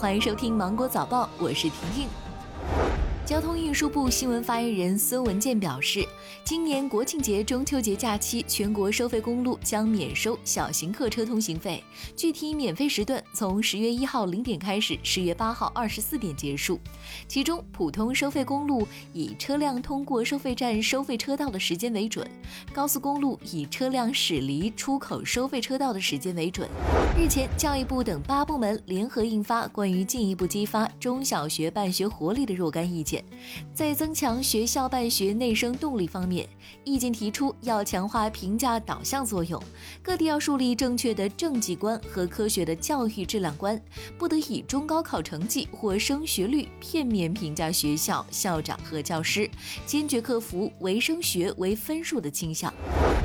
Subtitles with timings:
[0.00, 2.27] 欢迎收听《芒果早报》，我是婷婷。
[3.28, 6.02] 交通运输部新闻发言人孙文健表示，
[6.44, 11.84] 今年国庆节、中秋节假期，全国收费公路将免收小型客车通行费。
[12.16, 16.80] 具体免费时段从十月一号零点开始，十月八号二十四点结束。
[17.28, 22.26] 其中，普通收费公路以车辆通过收费站收费车道的时间为准；
[22.72, 26.66] 高速公路以车辆驶离出口收费车道的时间为准。
[27.14, 33.17] 日前，教育部等八部门联合印发《关于进一步激发中小学办学活力的若干意见》。
[33.72, 36.48] 在增强学校办学内生动力方面，
[36.84, 39.62] 意见提出要强化评价导向作用，
[40.02, 43.80] 各地要树立正确的政绩观和科学的教育质量观，
[44.18, 49.48] 不得以中高考成绩或升学率片面评价学校、校长和教师，
[49.86, 52.72] 坚决克服唯升学为分数的倾向。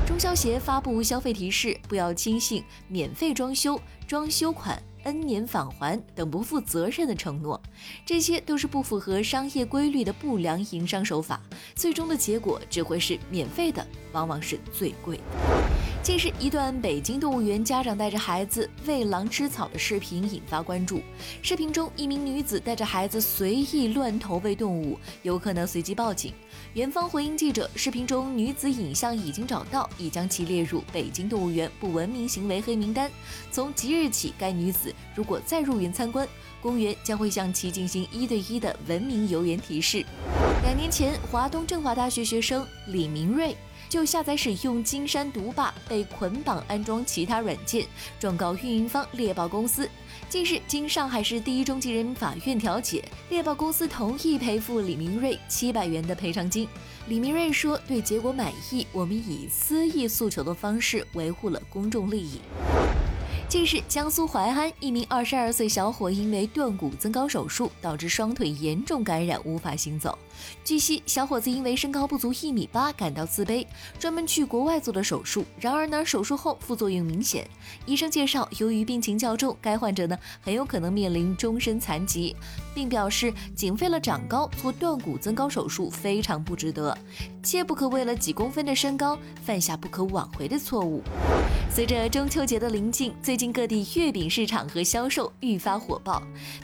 [0.06, 4.82] 中消协发布消费提示，不要轻信免费装修、装修款。
[5.04, 7.62] N 年返还等不负责任的承诺，
[8.06, 11.42] 这些都是不符合商业规律的不良营商手法，
[11.76, 15.24] 最终的结果只会是免费的，往往是最贵的。
[16.04, 21.02] 近日，一段北京动物园家长带着孩子喂狼吃草的视频引发关注。
[21.42, 26.34] 视频中，一名女子带着孩子随意乱投喂动物，有可能随即报警。
[26.74, 33.10] 园方回应记者，视频中女子影像已经找到，已将其列入北京动物园不文明行为黑名单。
[33.50, 36.28] 从即日起，该女子如果再入园参观，
[36.62, 40.06] 公园将会向其进行一对一的文明游园提示。
[40.64, 43.56] 两年前，华东政法大学学生李明瑞。
[43.94, 47.86] 就下载使用金山毒霸被捆绑安装其他软件，
[48.20, 49.88] 状告运营方猎豹公司。
[50.28, 56.68] 近日，经上海市第一中级人民法院调解，猎豹公司同意赔付李明瑞七百元的赔偿金。
[57.08, 62.42] 李明瑞说：“对结果满意，我们以私益诉求的方式维护了公众利益。”
[63.54, 70.18] 近日，江苏淮安一名二十二岁小伙因为断骨增高手术，导致双腿严重感染，无法行走。
[70.64, 73.64] 据悉，小伙子因为身高不足一米八，感到自卑，
[74.00, 75.46] 专门去国外做的手术。
[75.60, 77.48] 然而呢，手术后副作用明显。
[77.86, 82.36] 医生介绍，由于病情较重，该患者呢很有可能面临终身残疾，
[82.74, 86.98] 并表示仅为了长高做断骨增高手术非常不值得，
[87.44, 91.04] 切不可为了几公分的身高犯下不可挽回的错误。
[91.70, 96.22] 随着中秋节的临近，最近各地月饼市场和销售愈发火爆。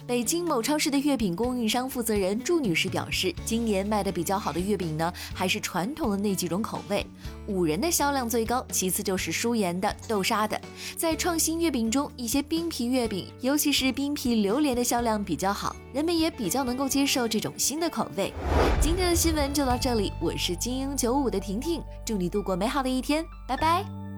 [0.08, 7.06] 北京某超市的月饼供应商负责人祝女士表示，今年卖的比较好的月饼呢，还是传统的那几种口味，
[7.48, 10.60] 五仁的销量最高，其次就是舒颜的、豆沙的。
[10.96, 18.34] 在创新月饼中，一些冰皮月饼，尤其是冰皮榴莲的销量比较好，人们也比较能够接受这种新的口味。
[18.82, 24.09] 今天的新闻就到这里，我是精英九五的婷婷，祝你度过美好的一天，拜拜。